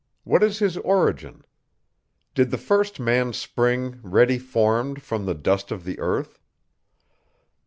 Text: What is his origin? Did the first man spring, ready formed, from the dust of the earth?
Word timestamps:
What 0.23 0.41
is 0.41 0.57
his 0.57 0.77
origin? 0.77 1.43
Did 2.33 2.49
the 2.49 2.57
first 2.57 2.99
man 2.99 3.33
spring, 3.33 3.99
ready 4.01 4.39
formed, 4.39 5.03
from 5.03 5.27
the 5.27 5.35
dust 5.35 5.71
of 5.71 5.83
the 5.83 5.99
earth? 5.99 6.41